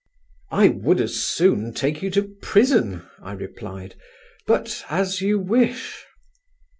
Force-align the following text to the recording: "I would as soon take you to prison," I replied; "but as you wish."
"I 0.49 0.69
would 0.69 0.99
as 0.99 1.13
soon 1.17 1.75
take 1.75 2.01
you 2.01 2.09
to 2.09 2.23
prison," 2.41 3.03
I 3.21 3.33
replied; 3.33 3.93
"but 4.47 4.83
as 4.89 5.21
you 5.21 5.37
wish." 5.37 6.07